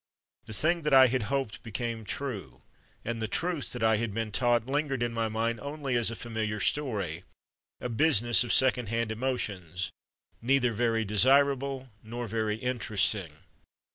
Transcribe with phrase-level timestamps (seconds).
[0.47, 2.63] The thing that I had hoped became true;
[3.05, 6.15] and the truth that I had been taught lingered in my mind only as a
[6.15, 7.23] familiar story,
[7.79, 9.91] a busi ness of second hand emotions,
[10.41, 13.31] neither very desirable nor very interesting.